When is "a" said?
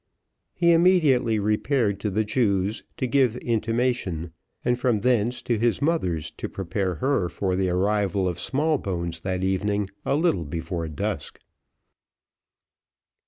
10.03-10.15